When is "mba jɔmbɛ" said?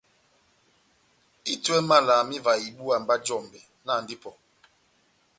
3.01-3.59